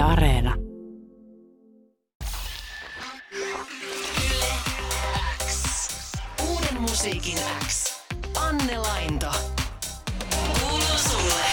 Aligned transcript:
Yle 0.00 0.06
Areena. 0.06 0.54
Uuden 6.48 6.80
musiikin 6.80 7.38
X. 7.66 7.92
Anne 8.36 8.78
Lainto. 8.78 9.32
Kuuluu 10.60 10.98
sulle. 11.08 11.44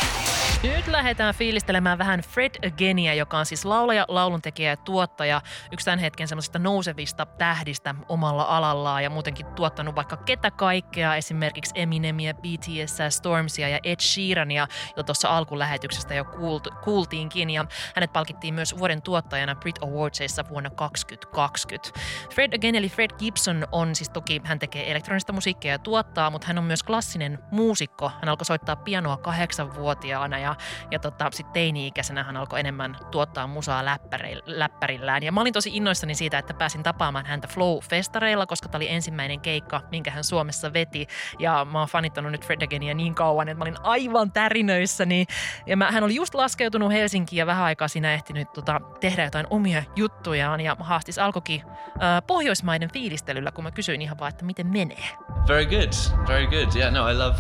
Lähdetään 0.88 1.36
fiilistelemään 1.36 1.98
vähän 1.98 2.20
Fred 2.20 2.52
Againia, 2.68 3.14
joka 3.14 3.38
on 3.38 3.46
siis 3.46 3.66
laulaja, 3.66 4.06
lauluntekijä 4.08 4.70
ja 4.70 4.78
tuottaja, 4.78 5.42
yksi 5.72 5.86
tämän 5.86 6.00
hetken 6.00 6.28
semmoisista 6.28 6.60
nousevista 6.60 7.26
tähdistä 7.26 7.96
omalla 8.10 8.44
alallaan 8.44 9.04
ja 9.04 9.10
muutenkin 9.10 9.46
tuottanut 9.46 9.96
vaikka 9.96 10.18
ketä 10.18 10.52
kaikkea, 10.52 11.16
esimerkiksi 11.16 11.72
Eminemia, 11.76 12.34
BTS, 12.34 12.98
Stormsia 13.10 13.70
ja 13.70 13.80
Ed 13.84 14.00
Sheerania, 14.00 14.68
jo 14.98 15.04
tuossa 15.04 15.38
alkulähetyksestä 15.38 16.14
jo 16.14 16.26
kuult, 16.26 16.68
kuultiinkin 16.84 17.50
ja 17.50 17.66
hänet 17.96 18.14
palkittiin 18.14 18.54
myös 18.54 18.78
vuoden 18.78 19.02
tuottajana 19.02 19.56
Brit 19.56 19.84
Awardsissa 19.84 20.44
vuonna 20.50 20.70
2020. 20.70 22.00
Fred 22.34 22.54
Again 22.54 22.76
eli 22.76 22.90
Fred 22.90 23.12
Gibson 23.18 23.68
on 23.72 23.96
siis 23.96 24.10
toki, 24.10 24.42
hän 24.44 24.60
tekee 24.60 24.92
elektronista 24.92 25.34
musiikkia 25.34 25.72
ja 25.72 25.80
tuottaa, 25.80 26.30
mutta 26.30 26.48
hän 26.48 26.58
on 26.58 26.64
myös 26.64 26.84
klassinen 26.84 27.40
muusikko. 27.52 28.12
Hän 28.20 28.30
alkoi 28.30 28.46
soittaa 28.46 28.76
pianoa 28.76 29.18
kahdeksanvuotiaana 29.18 30.40
ja, 30.40 30.56
ja 30.92 31.00
tota, 31.00 31.30
sitten 31.32 31.54
teini-ikäisenä 31.54 32.24
hän 32.24 32.38
alkoi 32.38 32.60
enemmän 32.60 32.98
tuottaa 33.12 33.48
musaa 33.48 33.86
läppäri, 33.86 34.38
läppärillään. 34.46 35.24
Ja 35.24 35.32
mä 35.32 35.42
olin 35.42 35.54
tosi 35.54 35.70
innoissani 35.74 36.16
siitä, 36.16 36.38
että 36.38 36.54
pääsin 36.54 36.84
tapaamaan 36.84 37.26
häntä 37.26 37.48
Flow-festareilla, 37.48 38.46
koska 38.46 38.70
tämä 38.70 38.80
oli 38.80 38.92
ensimmäinen 38.92 39.40
keikka, 39.40 39.82
minkä 39.92 40.12
hän 40.12 40.24
Suomessa 40.24 40.74
veti. 40.74 41.08
Ja 41.40 41.68
mä 41.72 41.80
oon 41.80 41.88
fanittanut 41.88 42.32
nyt 42.32 42.46
Fred 42.46 42.62
Againia 42.62 42.94
niin 42.94 43.16
kauan, 43.16 43.50
että 43.50 43.58
mä 43.58 43.64
olin 43.64 43.78
aivan 43.84 44.32
tärinöissäni. 44.32 45.26
Ja 45.66 45.78
mä, 45.78 45.92
hän 45.92 46.04
oli 46.04 46.16
just 46.16 46.36
laskeutunut 46.36 46.92
Helsinkiin 46.92 47.38
ja 47.38 47.46
vähän 47.46 47.64
aikaa 47.64 47.88
siinä 47.88 48.14
ehtinyt 48.14 48.54
tota, 48.54 48.82
tehdä 49.00 49.24
jotain 49.24 49.48
omia 49.50 49.84
juttujaan. 49.96 50.62
Ja 50.62 50.76
haastis 50.80 51.20
alkoikin 51.20 51.64
äh, 51.68 52.24
Pohjoismaiden 52.28 52.92
fiilistelyllä, 52.94 53.52
kun 53.52 53.64
mä 53.64 53.72
kysyin 53.72 54.02
ihan 54.02 54.20
vaan, 54.20 54.30
että 54.30 54.46
miten 54.46 54.68
menee. 54.68 55.04
Very 55.48 55.66
good, 55.66 55.94
very 56.28 56.48
good. 56.48 56.76
Yeah, 56.76 56.94
no, 56.94 57.10
I 57.10 57.14
love 57.14 57.38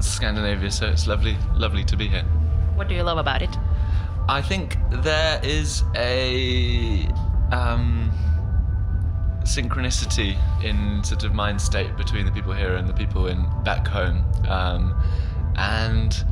Scandinavia, 0.00 0.70
so 0.70 0.86
it's 0.86 1.06
lovely, 1.06 1.36
lovely 1.54 1.84
to 1.84 1.96
be 1.96 2.08
here. 2.08 2.41
What 2.74 2.88
do 2.88 2.94
you 2.94 3.02
love 3.02 3.18
about 3.18 3.42
it? 3.42 3.56
I 4.28 4.40
think 4.40 4.76
there 4.90 5.40
is 5.42 5.82
a 5.96 7.06
um, 7.50 8.10
synchronicity 9.44 10.36
in 10.64 11.02
sort 11.04 11.24
of 11.24 11.34
mind 11.34 11.60
state 11.60 11.96
between 11.96 12.24
the 12.24 12.32
people 12.32 12.52
here 12.52 12.76
and 12.76 12.88
the 12.88 12.94
people 12.94 13.26
in 13.26 13.46
back 13.64 13.86
home, 13.86 14.24
um, 14.48 14.94
and 15.56 16.24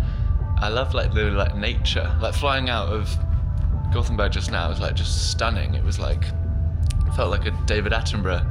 I 0.58 0.68
love 0.68 0.94
like 0.94 1.12
the 1.12 1.30
like 1.30 1.56
nature, 1.56 2.16
like 2.20 2.34
flying 2.34 2.70
out 2.70 2.88
of 2.88 3.14
Gothenburg 3.92 4.32
just 4.32 4.50
now 4.50 4.68
was 4.68 4.80
like 4.80 4.94
just 4.94 5.30
stunning. 5.30 5.74
It 5.74 5.84
was 5.84 5.98
like 5.98 6.24
felt 7.16 7.30
like 7.30 7.48
a 7.48 7.52
David 7.68 7.92
Attenborough 7.92 8.42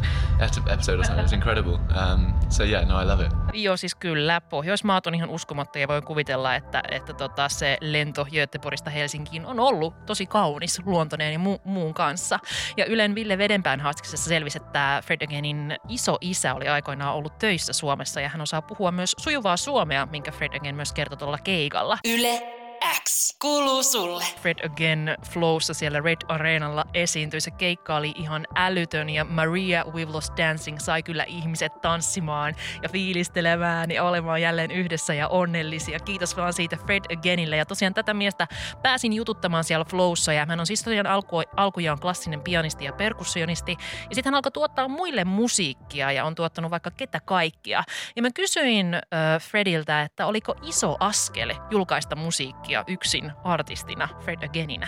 episode 0.42 1.00
or 1.00 1.04
something. 1.04 1.20
It 1.20 1.24
was 1.24 1.34
incredible. 1.34 1.74
Um, 1.74 2.34
so 2.50 2.64
yeah, 2.64 2.88
no, 2.88 3.02
I 3.02 3.06
love 3.06 3.26
it. 3.26 3.32
Joo, 3.54 3.78
siis 3.78 3.96
kyllä. 3.96 4.42
Pohjoismaat 4.42 5.08
on 5.08 5.16
ihan 5.16 5.30
uskomatta 5.30 5.80
ja 5.80 5.88
voin 5.88 6.04
kuvitella, 6.04 6.56
että, 6.56 6.84
että 6.92 7.14
tota, 7.14 7.50
se 7.50 7.78
lento 7.82 8.26
Göteborgista 8.26 8.90
Helsinkiin 8.90 9.46
on 9.46 9.60
ollut 9.60 10.06
tosi 10.06 10.26
kaunis 10.26 10.82
luontoneen 10.86 11.34
ja 11.34 11.40
mu- 11.40 11.62
muun 11.64 11.94
kanssa. 11.94 12.40
Ja 12.78 12.86
Ylen 12.86 13.16
Ville 13.16 13.38
Vedenpään 13.38 13.80
haastiksessa 13.80 14.30
selvisi, 14.30 14.58
että 14.58 15.04
Fred 15.06 15.22
Againin 15.22 15.78
iso 15.88 16.18
isä 16.22 16.54
oli 16.54 16.68
aikoinaan 16.68 17.16
ollut 17.16 17.38
töissä 17.40 17.74
Suomessa 17.74 18.22
ja 18.22 18.30
hän 18.30 18.42
osaa 18.42 18.62
puhua 18.62 18.92
myös 18.92 19.16
sujuvaa 19.20 19.58
suomea, 19.58 20.06
minkä 20.06 20.32
Fred 20.32 20.56
Again 20.56 20.76
myös 20.76 20.94
kertoi 20.94 21.18
tuolla 21.18 21.38
keikalla. 21.38 21.98
Yle 22.08 22.59
X. 23.04 23.36
Kuuluu 23.42 23.84
sulle. 23.84 24.24
Fred 24.42 24.66
Again 24.66 25.16
Flowssa 25.32 25.74
siellä 25.74 26.00
Red 26.00 26.18
Arenalla 26.28 26.86
esiintyi. 26.94 27.42
Se 27.42 27.52
keikka 27.52 27.96
oli 27.96 28.14
ihan 28.16 28.48
älytön 28.56 29.10
ja 29.10 29.26
Maria 29.26 29.86
We 29.94 30.06
Lost 30.06 30.34
Dancing 30.38 30.80
sai 30.80 31.04
kyllä 31.04 31.24
ihmiset 31.24 31.82
tanssimaan 31.82 32.56
ja 32.84 32.90
fiilistelemään 32.90 33.92
ja 33.92 34.04
olemaan 34.04 34.42
jälleen 34.42 34.72
yhdessä 34.72 35.14
ja 35.14 35.28
onnellisia. 35.28 36.00
Kiitos 36.00 36.38
vaan 36.38 36.54
siitä 36.54 36.78
Fred 36.78 37.18
Againille. 37.18 37.58
Ja 37.58 37.66
tosiaan 37.66 37.94
tätä 37.94 38.14
miestä 38.14 38.48
pääsin 38.82 39.14
jututtamaan 39.14 39.64
siellä 39.64 39.86
Flowssa 39.86 40.34
ja 40.34 40.46
hän 40.46 40.60
on 40.60 40.68
siis 40.68 40.84
tosiaan 40.84 41.08
alku, 41.08 41.42
alkujaan 41.56 42.00
klassinen 42.00 42.42
pianisti 42.42 42.86
ja 42.86 42.94
perkussionisti. 42.94 43.72
Ja 44.10 44.16
sitten 44.16 44.26
hän 44.26 44.36
alkoi 44.36 44.52
tuottaa 44.52 44.88
muille 44.88 45.24
musiikkia 45.26 46.12
ja 46.12 46.26
on 46.26 46.36
tuottanut 46.36 46.72
vaikka 46.72 46.92
ketä 46.92 47.20
kaikkia. 47.26 47.84
Ja 48.16 48.22
mä 48.22 48.30
kysyin 48.32 48.94
äh, 48.94 49.02
Frediltä, 49.42 50.02
että 50.02 50.26
oliko 50.26 50.56
iso 50.64 50.98
askel 51.00 51.54
julkaista 51.72 52.16
musiikkia 52.16 52.79
yksin 52.88 53.32
artistina 53.44 54.10
Fred 54.22 54.44
Againinä. 54.44 54.88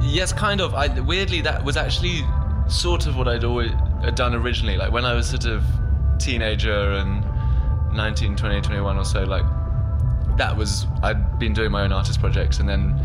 Yes, 0.00 0.32
kind 0.32 0.60
of. 0.60 0.74
I, 0.74 0.88
weirdly, 1.00 1.42
that 1.42 1.64
was 1.64 1.76
actually 1.76 2.24
sort 2.66 3.06
of 3.06 3.16
what 3.16 3.28
I'd 3.28 3.44
always 3.44 3.70
done 4.16 4.34
originally. 4.34 4.76
Like 4.76 4.92
when 4.92 5.04
I 5.04 5.14
was 5.14 5.30
sort 5.30 5.46
of 5.46 5.62
teenager 6.18 6.92
and 6.92 7.24
19, 7.94 8.36
20, 8.36 8.60
21 8.60 8.98
or 8.98 9.04
so, 9.04 9.22
like 9.24 9.44
that 10.36 10.56
was 10.56 10.86
I'd 11.02 11.38
been 11.38 11.52
doing 11.52 11.70
my 11.70 11.82
own 11.82 11.92
artist 11.92 12.20
projects, 12.20 12.58
and 12.60 12.68
then 12.68 13.00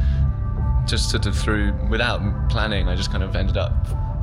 just 0.88 1.10
sort 1.10 1.26
of 1.26 1.38
through 1.38 1.74
without 1.90 2.50
planning, 2.50 2.88
I 2.88 2.96
just 2.96 3.12
kind 3.12 3.24
of 3.24 3.36
ended 3.36 3.58
up 3.58 3.74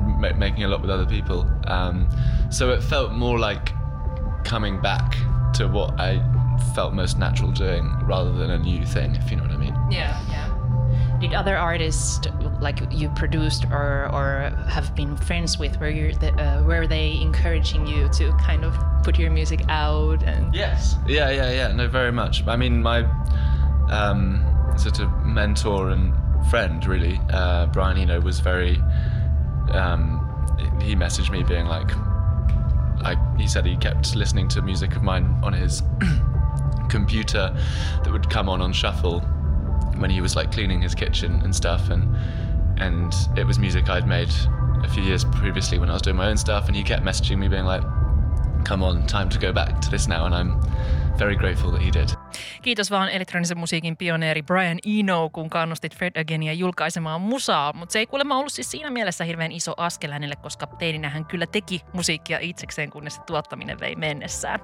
ma- 0.00 0.32
making 0.32 0.64
a 0.64 0.68
lot 0.68 0.80
with 0.80 0.90
other 0.90 1.06
people. 1.06 1.48
Um, 1.66 2.08
so 2.50 2.70
it 2.70 2.82
felt 2.82 3.12
more 3.12 3.38
like 3.38 3.70
coming 4.44 4.80
back 4.80 5.16
to 5.54 5.68
what 5.68 5.98
I 6.00 6.22
felt 6.74 6.94
most 6.94 7.18
natural 7.18 7.50
doing 7.52 7.94
rather 8.04 8.32
than 8.32 8.50
a 8.50 8.58
new 8.58 8.84
thing, 8.84 9.14
if 9.14 9.30
you 9.30 9.36
know. 9.36 9.43
Yeah, 9.90 10.20
yeah. 10.28 11.18
Did 11.20 11.34
other 11.34 11.56
artists 11.56 12.20
like 12.60 12.80
you 12.92 13.08
produced 13.10 13.64
or 13.70 14.10
or 14.12 14.52
have 14.68 14.94
been 14.94 15.16
friends 15.16 15.58
with 15.58 15.78
were 15.80 15.88
you 15.88 16.14
the, 16.14 16.32
uh, 16.34 16.62
were 16.64 16.86
they 16.86 17.18
encouraging 17.20 17.86
you 17.86 18.08
to 18.10 18.32
kind 18.32 18.64
of 18.64 18.76
put 19.02 19.18
your 19.18 19.30
music 19.30 19.60
out 19.68 20.22
and 20.22 20.54
Yes. 20.54 20.96
Yeah, 21.06 21.30
yeah, 21.30 21.50
yeah. 21.50 21.68
No, 21.72 21.88
very 21.88 22.12
much. 22.12 22.46
I 22.46 22.56
mean, 22.56 22.82
my 22.82 23.06
um, 23.90 24.44
sort 24.76 25.00
of 25.00 25.10
mentor 25.24 25.90
and 25.90 26.12
friend, 26.50 26.84
really, 26.86 27.20
uh, 27.30 27.66
Brian 27.66 27.98
Eno, 27.98 28.20
was 28.20 28.40
very. 28.40 28.80
Um, 29.70 30.20
he 30.80 30.94
messaged 30.94 31.30
me 31.30 31.42
being 31.42 31.66
like, 31.66 31.90
like 33.02 33.18
he 33.38 33.46
said 33.46 33.64
he 33.64 33.76
kept 33.76 34.14
listening 34.14 34.48
to 34.48 34.62
music 34.62 34.94
of 34.96 35.02
mine 35.02 35.38
on 35.42 35.52
his 35.52 35.82
computer 36.88 37.54
that 38.02 38.12
would 38.12 38.28
come 38.28 38.48
on 38.48 38.60
on 38.60 38.72
shuffle 38.72 39.22
when 39.98 40.10
he 40.10 40.20
was 40.20 40.36
like 40.36 40.52
cleaning 40.52 40.82
his 40.82 40.94
kitchen 40.94 41.40
and 41.42 41.54
stuff, 41.54 41.90
and 41.90 42.14
and 42.78 43.14
it 43.36 43.46
was 43.46 43.58
music 43.58 43.88
I'd 43.88 44.06
made 44.06 44.32
a 44.82 44.88
few 44.88 45.02
years 45.02 45.24
previously 45.24 45.78
when 45.78 45.90
I 45.90 45.92
was 45.92 46.02
doing 46.02 46.16
my 46.16 46.28
own 46.28 46.36
stuff, 46.36 46.66
and 46.66 46.76
he 46.76 46.82
kept 46.82 47.04
messaging 47.04 47.38
me 47.38 47.48
being 47.48 47.64
like, 47.64 47.82
"Come 48.64 48.82
on, 48.82 49.06
time 49.06 49.28
to 49.30 49.38
go 49.38 49.52
back 49.52 49.80
to 49.80 49.90
this 49.90 50.08
now," 50.08 50.26
and 50.26 50.34
I'm 50.34 50.60
very 51.16 51.36
grateful 51.36 51.70
that 51.72 51.82
he 51.82 51.90
did. 51.90 52.14
Kiitos 52.62 52.90
vaan 52.90 53.08
elektronisen 53.08 53.58
musiikin 53.58 53.96
pioneeri 53.96 54.42
Brian 54.42 54.78
Eno, 54.98 55.30
kun 55.30 55.50
kannustit 55.50 55.96
Fred 55.96 56.20
Againia 56.20 56.52
julkaisemaan 56.52 57.20
musaa. 57.20 57.72
Mutta 57.72 57.92
se 57.92 57.98
ei 57.98 58.06
kuulemma 58.06 58.36
ollut 58.36 58.52
siis 58.52 58.70
siinä 58.70 58.90
mielessä 58.90 59.24
hirveän 59.24 59.52
iso 59.52 59.74
askel 59.76 60.12
hänelle, 60.12 60.36
koska 60.36 60.66
teininä 60.66 61.08
hän 61.08 61.26
kyllä 61.26 61.46
teki 61.46 61.80
musiikkia 61.92 62.38
itsekseen, 62.40 62.90
kunnes 62.90 63.14
se 63.14 63.20
tuottaminen 63.26 63.80
vei 63.80 63.96
mennessään. 63.96 64.60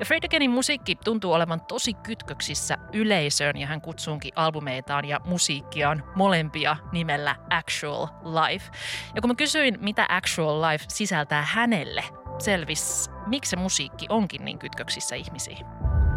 Ja 0.00 0.06
Fred 0.06 0.24
Againin 0.24 0.50
musiikki 0.50 0.96
tuntuu 0.96 1.32
olevan 1.32 1.60
tosi 1.60 1.94
kytköksissä 1.94 2.78
yleisöön 2.92 3.56
ja 3.56 3.66
hän 3.66 3.80
kutsuunkin 3.80 4.32
albumeitaan 4.36 5.04
ja 5.04 5.20
musiikkiaan 5.24 6.04
molempia 6.14 6.76
nimellä 6.92 7.36
Actual 7.50 8.06
Life. 8.22 8.70
Ja 9.14 9.20
kun 9.20 9.30
mä 9.30 9.34
kysyin, 9.34 9.78
mitä 9.80 10.06
Actual 10.08 10.62
Life 10.62 10.84
sisältää 10.88 11.42
hänelle, 11.42 12.04
selvis, 12.38 13.10
miksi 13.26 13.50
se 13.50 13.56
musiikki 13.56 14.06
onkin 14.08 14.44
niin 14.44 14.58
kytköksissä 14.58 15.16
ihmisiin. 15.16 15.66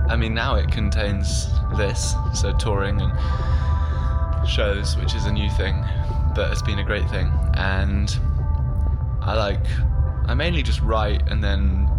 I 0.07 0.15
mean, 0.15 0.33
now 0.33 0.55
it 0.55 0.71
contains 0.71 1.47
this, 1.77 2.15
so 2.33 2.53
touring 2.57 3.01
and 3.01 3.11
shows, 4.47 4.95
which 4.97 5.15
is 5.15 5.25
a 5.25 5.31
new 5.31 5.49
thing, 5.51 5.83
but 6.35 6.51
it's 6.51 6.61
been 6.61 6.79
a 6.79 6.83
great 6.83 7.09
thing. 7.09 7.31
And 7.55 8.15
I 9.21 9.35
like, 9.35 9.65
I 10.27 10.33
mainly 10.33 10.63
just 10.63 10.81
write 10.81 11.27
and 11.29 11.43
then 11.43 11.89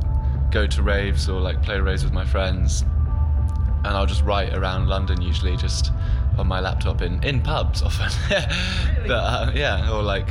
go 0.51 0.67
to 0.67 0.83
raves 0.83 1.29
or 1.29 1.41
like 1.41 1.63
play 1.63 1.81
raves 1.81 2.05
with 2.05 2.13
my 2.13 2.25
friends. 2.25 2.83
And 3.85 3.89
I'll 3.89 4.07
just 4.07 4.23
write 4.23 4.55
around 4.55 4.89
London 4.89 5.21
usually, 5.21 5.57
just 5.57 5.93
on 6.39 6.47
my 6.47 6.61
laptop 6.61 7.03
in, 7.03 7.23
in 7.25 7.41
pubs 7.41 7.83
often. 7.83 8.11
but 9.07 9.11
uh, 9.11 9.53
yeah, 9.55 9.91
or 9.93 10.03
like 10.03 10.29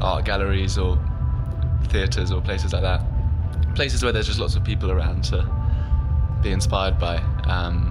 art 0.00 0.24
galleries 0.24 0.78
or 0.78 0.98
theatres 1.88 2.32
or 2.32 2.40
places 2.40 2.72
like 2.72 2.82
that. 2.82 3.02
Places 3.74 4.02
where 4.02 4.12
there's 4.12 4.26
just 4.26 4.38
lots 4.38 4.56
of 4.56 4.64
people 4.64 4.90
around 4.90 5.24
to 5.24 5.48
be 6.44 6.52
inspired 6.52 6.98
by. 6.98 7.16
Um, 7.48 7.90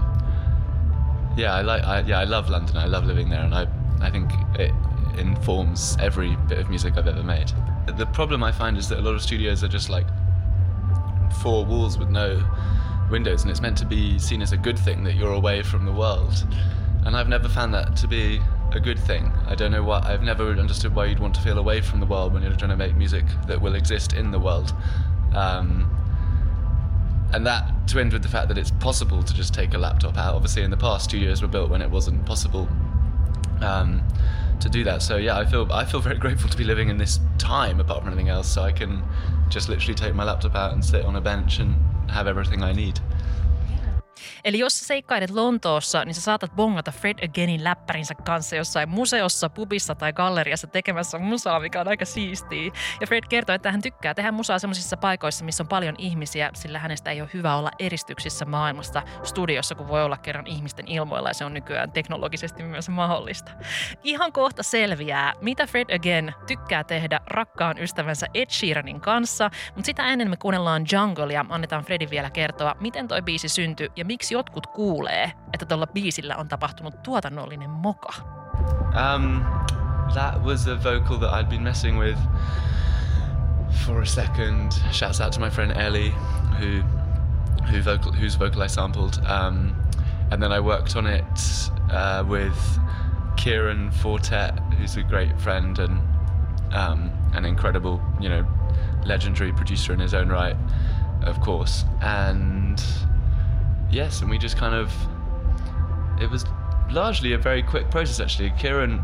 yeah, 1.35 1.53
I 1.55 1.61
like. 1.61 1.83
I, 1.83 2.01
yeah, 2.01 2.19
I 2.19 2.23
love 2.23 2.49
London. 2.49 2.77
I 2.77 2.85
love 2.85 3.05
living 3.05 3.29
there, 3.29 3.41
and 3.41 3.53
I 3.53 3.67
I 3.99 4.09
think 4.09 4.31
it 4.57 4.71
informs 5.17 5.97
every 5.99 6.35
bit 6.47 6.59
of 6.59 6.69
music 6.69 6.97
I've 6.97 7.07
ever 7.07 7.23
made. 7.23 7.51
The 7.97 8.05
problem 8.07 8.43
I 8.43 8.51
find 8.51 8.77
is 8.77 8.87
that 8.89 8.99
a 8.99 9.01
lot 9.01 9.15
of 9.15 9.21
studios 9.21 9.63
are 9.63 9.67
just 9.67 9.89
like 9.89 10.07
four 11.41 11.65
walls 11.65 11.97
with 11.97 12.09
no 12.09 12.41
windows, 13.09 13.41
and 13.41 13.51
it's 13.51 13.61
meant 13.61 13.77
to 13.79 13.85
be 13.85 14.19
seen 14.19 14.41
as 14.41 14.53
a 14.53 14.57
good 14.57 14.79
thing 14.79 15.03
that 15.03 15.15
you're 15.15 15.33
away 15.33 15.63
from 15.63 15.85
the 15.85 15.91
world. 15.91 16.45
And 17.05 17.17
I've 17.17 17.27
never 17.27 17.49
found 17.49 17.73
that 17.73 17.97
to 17.97 18.07
be 18.07 18.39
a 18.71 18.79
good 18.79 18.99
thing. 18.99 19.31
I 19.47 19.55
don't 19.55 19.71
know 19.71 19.83
why. 19.83 19.99
I've 20.03 20.23
never 20.23 20.51
understood 20.51 20.95
why 20.95 21.05
you'd 21.05 21.19
want 21.19 21.35
to 21.35 21.41
feel 21.41 21.57
away 21.57 21.81
from 21.81 21.99
the 21.99 22.05
world 22.05 22.33
when 22.33 22.43
you're 22.43 22.55
trying 22.55 22.71
to 22.71 22.77
make 22.77 22.95
music 22.95 23.25
that 23.47 23.59
will 23.59 23.75
exist 23.75 24.13
in 24.13 24.31
the 24.31 24.39
world. 24.39 24.73
Um, 25.35 25.89
and 27.33 27.45
that 27.47 27.87
twinned 27.87 28.13
with 28.13 28.21
the 28.21 28.29
fact 28.29 28.47
that 28.47 28.57
it's 28.57 28.71
possible 28.71 29.23
to 29.23 29.33
just 29.33 29.53
take 29.53 29.73
a 29.73 29.77
laptop 29.77 30.17
out. 30.17 30.35
Obviously, 30.35 30.63
in 30.63 30.71
the 30.71 30.77
past, 30.77 31.05
studios 31.05 31.41
were 31.41 31.47
built 31.47 31.69
when 31.69 31.81
it 31.81 31.89
wasn't 31.89 32.23
possible 32.25 32.67
um, 33.61 34.03
to 34.59 34.69
do 34.69 34.83
that. 34.83 35.01
So 35.01 35.17
yeah, 35.17 35.37
I 35.37 35.45
feel 35.45 35.67
I 35.71 35.85
feel 35.85 35.99
very 35.99 36.17
grateful 36.19 36.49
to 36.49 36.57
be 36.57 36.63
living 36.63 36.89
in 36.89 36.97
this 36.97 37.19
time, 37.37 37.79
apart 37.79 37.99
from 37.99 38.09
anything 38.09 38.29
else. 38.29 38.47
So 38.47 38.61
I 38.61 38.71
can 38.71 39.03
just 39.49 39.69
literally 39.69 39.95
take 39.95 40.13
my 40.13 40.23
laptop 40.23 40.55
out 40.55 40.73
and 40.73 40.83
sit 40.83 41.05
on 41.05 41.15
a 41.15 41.21
bench 41.21 41.59
and 41.59 41.75
have 42.09 42.27
everything 42.27 42.63
I 42.63 42.71
need. 42.71 42.99
Eli 44.43 44.59
jos 44.59 44.79
sä 44.79 44.85
seikkailet 44.85 45.29
Lontoossa, 45.29 46.05
niin 46.05 46.15
sä 46.15 46.21
saatat 46.21 46.55
bongata 46.55 46.91
Fred 46.91 47.29
Againin 47.29 47.63
läppärinsä 47.63 48.15
kanssa 48.15 48.55
jossain 48.55 48.89
museossa, 48.89 49.49
pubissa 49.49 49.95
tai 49.95 50.13
galleriassa 50.13 50.67
tekemässä 50.67 51.19
musaa, 51.19 51.59
mikä 51.59 51.81
on 51.81 51.87
aika 51.87 52.05
siistiä. 52.05 52.71
Ja 53.01 53.07
Fred 53.07 53.23
kertoo, 53.29 53.55
että 53.55 53.71
hän 53.71 53.81
tykkää 53.81 54.13
tehdä 54.13 54.31
musaa 54.31 54.59
sellaisissa 54.59 54.97
paikoissa, 54.97 55.45
missä 55.45 55.63
on 55.63 55.67
paljon 55.67 55.95
ihmisiä, 55.97 56.49
sillä 56.53 56.79
hänestä 56.79 57.11
ei 57.11 57.21
ole 57.21 57.29
hyvä 57.33 57.55
olla 57.55 57.71
eristyksissä 57.79 58.45
maailmasta 58.45 59.03
studiossa, 59.23 59.75
kun 59.75 59.87
voi 59.87 60.03
olla 60.03 60.17
kerran 60.17 60.47
ihmisten 60.47 60.87
ilmoilla 60.87 61.29
ja 61.29 61.33
se 61.33 61.45
on 61.45 61.53
nykyään 61.53 61.91
teknologisesti 61.91 62.63
myös 62.63 62.89
mahdollista. 62.89 63.51
Ihan 64.03 64.31
kohta 64.31 64.63
selviää, 64.63 65.33
mitä 65.41 65.67
Fred 65.67 65.95
Again 65.95 66.33
tykkää 66.47 66.83
tehdä 66.83 67.21
rakkaan 67.27 67.77
ystävänsä 67.77 68.27
Ed 68.33 68.49
Sheeranin 68.49 69.01
kanssa, 69.01 69.49
mutta 69.75 69.85
sitä 69.85 70.07
ennen 70.07 70.29
me 70.29 70.37
kuunnellaan 70.37 70.85
Jungle 70.91 71.33
ja 71.33 71.45
annetaan 71.49 71.83
Fredin 71.83 72.09
vielä 72.09 72.29
kertoa, 72.29 72.75
miten 72.79 73.07
toi 73.07 73.21
biisi 73.21 73.49
syntyi 73.49 73.91
ja 73.95 74.05
miksi 74.05 74.32
jotkut 74.33 74.67
kuulee, 74.67 75.31
että 75.53 75.65
tuolla 75.65 75.87
biisillä 75.87 76.35
on 76.37 76.47
tapahtunut 76.47 77.03
tuotannollinen 77.03 77.69
moka. 77.69 78.13
Um, 79.15 79.45
that 80.13 80.43
was 80.43 80.67
a 80.67 80.75
vocal 80.75 81.17
that 81.17 81.39
I'd 81.39 81.49
been 81.49 81.63
messing 81.63 81.99
with 81.99 82.19
for 83.85 84.01
a 84.01 84.05
second. 84.05 84.71
Shouts 84.91 85.21
out 85.21 85.33
to 85.33 85.39
my 85.39 85.49
friend 85.49 85.71
Ellie, 85.71 86.13
who 86.59 86.83
who 87.71 87.81
vocal 87.81 88.11
whose 88.11 88.39
vocal 88.39 88.63
I 88.63 88.67
sampled. 88.67 89.13
Um, 89.25 89.75
and 90.31 90.41
then 90.41 90.51
I 90.51 90.59
worked 90.59 90.95
on 90.95 91.07
it 91.07 91.69
uh, 91.91 92.23
with 92.27 92.79
Kieran 93.37 93.91
Four 93.91 94.19
Tet, 94.19 94.59
who's 94.77 94.97
a 94.97 95.03
great 95.03 95.39
friend 95.39 95.79
and 95.79 96.01
um, 96.73 97.11
an 97.33 97.45
incredible, 97.45 98.01
you 98.19 98.29
know, 98.29 98.45
legendary 99.05 99.53
producer 99.53 99.93
in 99.93 99.99
his 99.99 100.13
own 100.13 100.29
right, 100.29 100.55
of 101.21 101.39
course. 101.41 101.85
And 102.01 102.83
yes, 103.93 104.21
and 104.21 104.29
we 104.29 104.37
just 104.37 104.57
kind 104.57 104.75
of 104.75 104.91
it 106.21 106.29
was 106.29 106.45
largely 106.91 107.33
a 107.33 107.37
very 107.37 107.63
quick 107.63 107.89
process 107.89 108.19
actually. 108.19 108.51
Kieran 108.57 109.03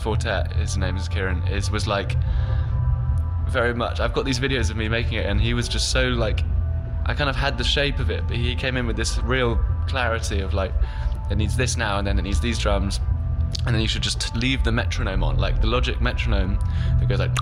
Four 0.00 0.16
Tet, 0.16 0.52
his 0.52 0.76
name 0.76 0.96
is 0.96 1.08
Kieran, 1.08 1.42
is 1.48 1.70
was 1.70 1.86
like 1.86 2.16
very 3.48 3.74
much 3.74 4.00
I've 4.00 4.12
got 4.12 4.24
these 4.24 4.40
videos 4.40 4.70
of 4.70 4.76
me 4.76 4.88
making 4.88 5.14
it 5.18 5.26
and 5.26 5.40
he 5.40 5.54
was 5.54 5.68
just 5.68 5.90
so 5.90 6.08
like 6.08 6.40
I 7.06 7.14
kind 7.14 7.30
of 7.30 7.36
had 7.36 7.56
the 7.56 7.64
shape 7.64 8.00
of 8.00 8.10
it, 8.10 8.26
but 8.26 8.36
he 8.36 8.56
came 8.56 8.76
in 8.76 8.86
with 8.86 8.96
this 8.96 9.18
real 9.18 9.56
clarity 9.86 10.40
of 10.40 10.52
like 10.52 10.72
it 11.30 11.36
needs 11.36 11.56
this 11.56 11.76
now 11.76 11.98
and 11.98 12.06
then 12.06 12.18
it 12.18 12.22
needs 12.22 12.40
these 12.40 12.58
drums 12.58 13.00
and 13.64 13.74
then 13.74 13.80
you 13.80 13.88
should 13.88 14.02
just 14.02 14.34
leave 14.34 14.64
the 14.64 14.72
metronome 14.72 15.22
on, 15.22 15.38
like 15.38 15.60
the 15.60 15.66
Logic 15.66 16.00
metronome 16.00 16.58
that 16.98 17.08
goes 17.08 17.20
like 17.20 17.36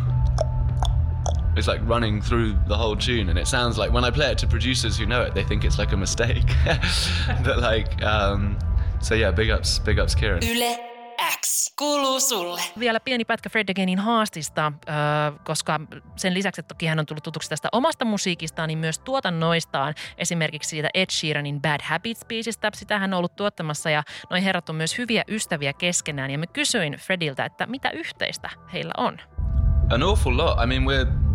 it's 1.56 1.68
like 1.68 1.80
running 1.88 2.20
through 2.22 2.54
the 2.68 2.76
whole 2.76 2.96
tune 2.96 3.30
and 3.30 3.38
it 3.38 3.46
sounds 3.46 3.78
like 3.78 3.92
when 3.92 4.04
I 4.04 4.10
play 4.10 4.32
it 4.32 4.38
to 4.38 4.46
producers 4.46 5.00
who 5.00 5.06
know 5.06 5.26
it 5.26 5.34
they 5.34 5.44
think 5.44 5.64
it's 5.64 5.78
like 5.78 5.94
a 5.94 5.96
mistake 5.96 6.46
but 7.44 7.58
like 7.58 8.04
um, 8.04 8.56
so 9.00 9.14
yeah 9.14 9.34
big 9.34 9.50
ups 9.50 9.80
big 9.80 9.98
ups 9.98 10.14
Kieran 10.14 10.42
Yle 10.42 10.94
X 11.40 11.72
kuuluu 11.78 12.20
sulle. 12.20 12.60
Vielä 12.78 13.00
pieni 13.00 13.24
pätkä 13.24 13.48
Fred 13.48 13.68
Againin 13.68 13.98
haastista, 13.98 14.72
äh, 14.88 14.94
koska 15.44 15.80
sen 16.16 16.34
lisäksi, 16.34 16.60
että 16.60 16.74
toki 16.74 16.86
hän 16.86 16.98
on 16.98 17.06
tullut 17.06 17.24
tutuksi 17.24 17.48
tästä 17.48 17.68
omasta 17.72 18.04
musiikistaan, 18.04 18.68
niin 18.68 18.78
myös 18.78 18.98
tuotannoistaan. 18.98 19.94
Esimerkiksi 20.18 20.70
siitä 20.70 20.88
Ed 20.94 21.10
Sheeranin 21.10 21.62
Bad 21.62 21.80
Habits-biisistä. 21.82 22.70
Sitä 22.74 22.98
hän 22.98 23.14
on 23.14 23.18
ollut 23.18 23.36
tuottamassa 23.36 23.90
ja 23.90 24.02
noin 24.30 24.42
herrat 24.42 24.68
on 24.68 24.76
myös 24.76 24.98
hyviä 24.98 25.24
ystäviä 25.28 25.72
keskenään. 25.72 26.30
Ja 26.30 26.38
mä 26.38 26.46
kysyin 26.46 26.92
Frediltä, 26.92 27.44
että 27.44 27.66
mitä 27.66 27.90
yhteistä 27.90 28.50
heillä 28.72 28.92
on. 28.96 29.18
an 29.90 30.02
awful 30.02 30.36
lot 30.36 30.58
I 30.62 30.66
mean 30.66 30.84
we're 30.84 31.33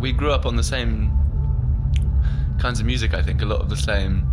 we 0.00 0.12
grew 0.12 0.30
up 0.32 0.46
on 0.46 0.56
the 0.56 0.62
same 0.62 1.10
kinds 2.58 2.80
of 2.80 2.86
music 2.86 3.14
I 3.14 3.22
think 3.22 3.42
a 3.42 3.46
lot 3.46 3.60
of 3.60 3.68
the 3.68 3.76
same 3.76 4.26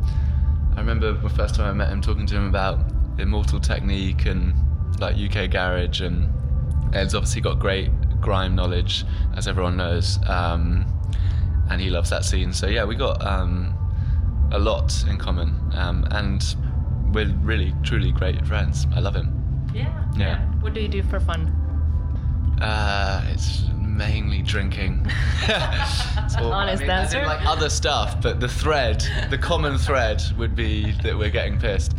I 0.75 0.79
remember 0.79 1.13
the 1.13 1.29
first 1.29 1.55
time 1.55 1.65
I 1.67 1.73
met 1.73 1.89
him 1.89 2.01
talking 2.01 2.25
to 2.27 2.35
him 2.35 2.47
about 2.47 2.79
Immortal 3.19 3.59
Technique 3.59 4.25
and 4.25 4.53
like 4.99 5.15
UK 5.15 5.49
garage 5.51 6.01
and 6.01 6.29
Ed's 6.95 7.15
obviously 7.15 7.41
got 7.41 7.59
great 7.59 7.89
grime 8.21 8.55
knowledge 8.55 9.05
as 9.35 9.47
everyone 9.47 9.77
knows 9.77 10.17
um, 10.27 10.85
and 11.69 11.81
he 11.81 11.89
loves 11.89 12.09
that 12.09 12.23
scene 12.25 12.53
so 12.53 12.67
yeah 12.67 12.83
we 12.85 12.95
got 12.95 13.23
um, 13.25 13.73
a 14.51 14.59
lot 14.59 14.93
in 15.07 15.17
common 15.17 15.59
um, 15.73 16.05
and 16.11 16.55
we're 17.13 17.31
really 17.41 17.73
truly 17.83 18.11
great 18.11 18.45
friends 18.47 18.87
I 18.95 18.99
love 18.99 19.15
him 19.15 19.69
Yeah. 19.73 20.03
Yeah. 20.15 20.39
What 20.61 20.73
do 20.73 20.79
you 20.81 20.87
do 20.87 21.03
for 21.03 21.19
fun? 21.19 21.47
Uh, 22.61 23.23
it's 23.33 23.63
mainly 23.95 24.41
drinking. 24.41 25.05
Honest 25.49 26.81
I 26.81 26.85
mean, 26.85 26.89
answer. 26.89 27.25
like 27.25 27.45
other 27.45 27.69
stuff, 27.69 28.21
but 28.21 28.39
the 28.39 28.47
thread, 28.47 29.05
the 29.29 29.37
common 29.37 29.77
thread, 29.77 30.21
would 30.37 30.55
be 30.55 30.91
that 31.03 31.17
we're 31.17 31.29
getting 31.29 31.59
pissed. 31.59 31.95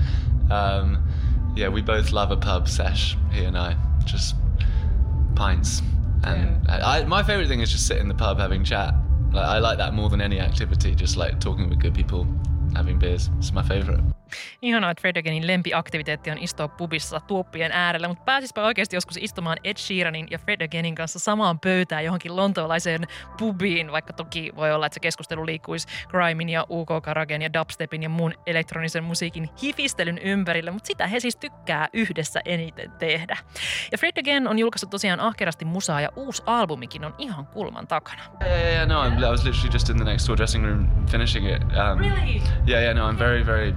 Um, 0.50 1.06
yeah, 1.54 1.68
we 1.68 1.82
both 1.82 2.12
love 2.12 2.30
a 2.30 2.36
pub 2.36 2.68
sesh. 2.68 3.16
He 3.30 3.44
and 3.44 3.56
I, 3.56 3.76
just 4.04 4.34
pints. 5.34 5.82
And 6.24 6.68
I, 6.68 7.00
I, 7.00 7.04
my 7.04 7.22
favorite 7.22 7.48
thing 7.48 7.60
is 7.60 7.70
just 7.70 7.86
sit 7.86 7.98
in 7.98 8.08
the 8.08 8.14
pub 8.14 8.38
having 8.38 8.64
chat. 8.64 8.94
Like, 9.32 9.46
I 9.46 9.58
like 9.58 9.78
that 9.78 9.94
more 9.94 10.08
than 10.08 10.20
any 10.20 10.40
activity. 10.40 10.94
Just 10.94 11.16
like 11.16 11.40
talking 11.40 11.68
with 11.68 11.80
good 11.80 11.94
people, 11.94 12.26
having 12.76 12.98
beers. 12.98 13.30
It's 13.40 13.52
my 13.54 13.62
favorite. 13.62 14.02
Ihanaa, 14.62 14.90
että 14.90 15.00
Fred 15.00 15.16
Againin 15.16 15.46
lempiaktiviteetti 15.46 16.30
on 16.30 16.38
istua 16.38 16.68
pubissa 16.68 17.20
tuoppien 17.20 17.72
äärellä, 17.72 18.08
mutta 18.08 18.24
pääsispä 18.24 18.62
oikeasti 18.64 18.96
joskus 18.96 19.16
istumaan 19.20 19.56
Ed 19.64 19.76
Sheeranin 19.76 20.26
ja 20.30 20.38
Fred 20.38 20.60
Againin 20.60 20.94
kanssa 20.94 21.18
samaan 21.18 21.60
pöytään 21.60 22.04
johonkin 22.04 22.36
lontoolaiseen 22.36 23.04
pubiin, 23.38 23.92
vaikka 23.92 24.12
toki 24.12 24.52
voi 24.56 24.72
olla, 24.72 24.86
että 24.86 24.94
se 24.94 25.00
keskustelu 25.00 25.46
liikkuisi 25.46 25.88
grimin 26.08 26.48
ja 26.48 26.66
UK 26.70 26.88
Karagen 27.02 27.42
ja 27.42 27.52
dubstepin 27.52 28.02
ja 28.02 28.08
muun 28.08 28.34
elektronisen 28.46 29.04
musiikin 29.04 29.48
hifistelyn 29.62 30.18
ympärille, 30.18 30.70
mutta 30.70 30.86
sitä 30.86 31.06
he 31.06 31.20
siis 31.20 31.36
tykkää 31.36 31.88
yhdessä 31.92 32.40
eniten 32.44 32.92
tehdä. 32.92 33.36
Ja 33.92 33.98
Fred 33.98 34.18
Again 34.18 34.48
on 34.48 34.58
julkaissut 34.58 34.90
tosiaan 34.90 35.20
ahkerasti 35.20 35.64
musaa 35.64 36.00
ja 36.00 36.08
uusi 36.16 36.42
albumikin 36.46 37.04
on 37.04 37.14
ihan 37.18 37.46
kulman 37.46 37.86
takana. 37.86 38.22
Yeah, 38.40 38.60
yeah, 38.60 38.72
yeah. 38.72 38.88
No, 38.88 39.26
I 39.28 39.30
was 39.30 39.44
literally 39.44 39.72
just 39.72 39.88
in 39.90 39.96
the 39.96 40.04
next 40.04 40.28
door 40.28 40.36
dressing 40.36 40.66
room 40.66 40.88
finishing 41.10 41.56
it. 41.56 41.62
Um, 41.62 42.00
Yeah, 42.66 42.80
yeah, 42.80 42.92
no, 42.94 43.04
I'm 43.04 43.16
very, 43.16 43.42
very, 43.42 43.74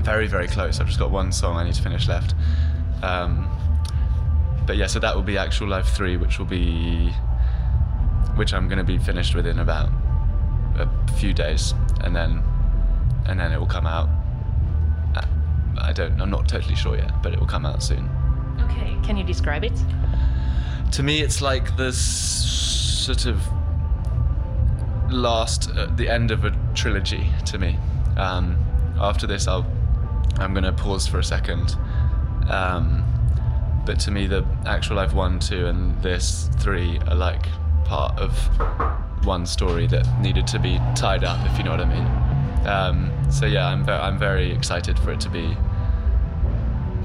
very, 0.00 0.26
very 0.26 0.48
close. 0.48 0.80
I've 0.80 0.86
just 0.86 0.98
got 0.98 1.10
one 1.10 1.32
song 1.32 1.56
I 1.56 1.64
need 1.64 1.74
to 1.74 1.82
finish 1.82 2.08
left. 2.08 2.34
Um, 3.02 3.48
but 4.66 4.76
yeah, 4.76 4.86
so 4.86 4.98
that 5.00 5.14
will 5.14 5.22
be 5.22 5.36
Actual 5.36 5.68
Life 5.68 5.88
3, 5.88 6.16
which 6.16 6.38
will 6.38 6.46
be, 6.46 7.10
which 8.36 8.54
I'm 8.54 8.68
going 8.68 8.78
to 8.78 8.84
be 8.84 8.98
finished 8.98 9.34
within 9.34 9.58
about 9.58 9.90
a 10.76 10.88
few 11.18 11.32
days. 11.32 11.74
And 12.02 12.14
then, 12.16 12.42
and 13.26 13.38
then 13.38 13.52
it 13.52 13.58
will 13.58 13.66
come 13.66 13.86
out. 13.86 14.08
Uh, 15.14 15.26
I 15.78 15.92
don't, 15.92 16.20
I'm 16.20 16.30
not 16.30 16.48
totally 16.48 16.76
sure 16.76 16.96
yet, 16.96 17.22
but 17.22 17.32
it 17.32 17.40
will 17.40 17.46
come 17.46 17.66
out 17.66 17.82
soon. 17.82 18.08
Okay, 18.60 18.96
can 19.02 19.16
you 19.16 19.24
describe 19.24 19.64
it? 19.64 19.78
to 20.92 21.02
me 21.02 21.20
it's 21.20 21.40
like 21.40 21.76
this 21.76 21.98
sort 21.98 23.26
of 23.26 23.40
last 25.10 25.70
uh, 25.76 25.86
the 25.96 26.08
end 26.08 26.30
of 26.30 26.44
a 26.44 26.56
trilogy 26.74 27.28
to 27.46 27.58
me. 27.58 27.78
Um, 28.16 28.56
after 28.98 29.26
this 29.26 29.48
i'll 29.48 29.64
i'm 30.38 30.52
going 30.52 30.64
to 30.64 30.72
pause 30.72 31.06
for 31.06 31.18
a 31.18 31.24
second. 31.24 31.76
Um, 32.48 33.04
but 33.86 33.98
to 34.00 34.10
me 34.10 34.26
the 34.26 34.44
actual 34.66 34.96
life 34.96 35.14
one 35.14 35.38
two 35.38 35.66
and 35.66 36.00
this 36.02 36.50
three 36.58 36.98
are 37.08 37.14
like 37.14 37.46
part 37.84 38.18
of 38.18 38.32
one 39.24 39.46
story 39.46 39.86
that 39.86 40.06
needed 40.20 40.46
to 40.48 40.58
be 40.58 40.78
tied 40.94 41.24
up 41.24 41.44
if 41.50 41.58
you 41.58 41.64
know 41.64 41.70
what 41.70 41.80
i 41.80 41.84
mean. 41.84 42.66
Um, 42.66 43.30
so 43.30 43.46
yeah 43.46 43.66
i'm, 43.68 43.88
I'm 43.88 44.18
very 44.18 44.52
excited 44.52 44.98
for 44.98 45.12
it 45.12 45.20
to 45.20 45.28
be 45.28 45.56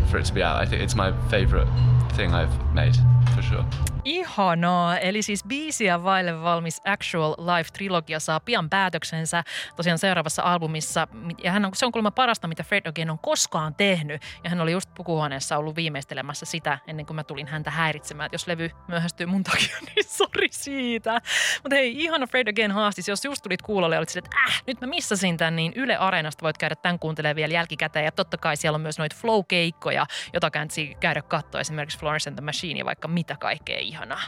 for 0.09 0.19
it 0.19 0.25
to 0.25 0.33
be 0.33 0.43
out. 0.43 0.62
I 0.62 0.65
think 0.65 0.81
it's 0.81 0.95
my 0.95 1.12
favorite 1.29 1.67
thing 2.13 2.33
I've 2.33 2.53
made 2.75 2.91
for 3.36 3.44
sure. 3.44 3.63
Ihanaa. 4.05 5.00
Eli 5.00 5.22
siis 5.22 5.44
biisiä 5.44 6.03
vaille 6.03 6.41
valmis 6.41 6.82
Actual 6.86 7.34
Life-trilogia 7.34 8.20
saa 8.20 8.39
pian 8.39 8.70
päätöksensä 8.70 9.44
tosiaan 9.75 10.00
seuraavassa 10.00 10.44
albumissa. 10.44 11.08
Ja 11.44 11.51
hän 11.51 11.65
on, 11.65 11.72
se 11.75 11.86
on 11.86 11.91
kuulemma 11.91 12.12
parasta, 12.12 12.48
mitä 12.48 12.63
Fred 12.63 12.88
Again 12.88 13.10
on 13.10 13.20
koskaan 13.20 13.75
tehnyt. 13.75 14.22
Ja 14.44 14.50
hän 14.50 14.62
oli 14.62 14.72
just 14.72 14.89
pukuhuoneessa 14.96 15.58
ollut 15.58 15.75
viimeistelemässä 15.75 16.46
sitä 16.46 16.77
ennen 16.88 17.05
kuin 17.05 17.15
mä 17.15 17.24
tulin 17.24 17.48
häntä 17.48 17.72
häiritsemään. 17.72 18.25
Että 18.25 18.34
jos 18.34 18.48
levy 18.48 18.70
myöhästyy 18.88 19.25
mun 19.25 19.44
takia, 19.44 19.77
niin 19.96 20.05
sori 20.08 20.48
siitä. 20.51 21.22
Mutta 21.63 21.75
hei, 21.75 22.03
ihana 22.03 22.27
Fred 22.27 22.48
Again 22.48 22.72
haastis. 22.72 23.08
Jos 23.08 23.25
just 23.25 23.44
tulit 23.44 23.62
kuulolle 23.62 23.96
ja 23.96 24.00
olit 24.00 24.10
sille, 24.10 24.25
että 24.25 24.38
äh, 24.48 24.63
nyt 24.67 24.82
mä 24.82 24.88
missasin 24.88 25.38
tämän, 25.38 25.55
niin 25.55 25.74
Yle 25.75 25.98
Areenasta 25.98 26.44
voit 26.44 26.58
käydä 26.58 26.75
tämän 26.75 27.00
kuuntelemaan 27.00 27.36
vielä 27.36 27.53
jälkikäteen. 27.53 28.05
Ja 28.05 28.12
totta 28.12 28.38
kai 28.38 28.58
siellä 28.58 28.75
on 28.75 28.82
myös 28.82 29.00
noita 29.00 29.15
flow-keikkoja, 29.22 30.05
jota 30.34 30.51
käydä 31.00 31.22
katsoa. 31.22 31.62
Esimerkiksi 31.62 32.00
Florence 32.00 32.29
and 32.29 32.36
the 32.36 32.46
Machine 32.46 32.64
ja 32.74 32.86
vaikka 32.86 33.07
mitä 33.07 33.36
kaikkea 33.39 33.79
ihanaa. 33.79 34.22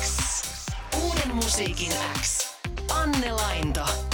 X. 0.00 0.42
Uuden 1.02 1.34
musiikin 1.34 1.92
X. 2.22 2.52
Anne 2.90 3.32
Lainto. 3.32 4.11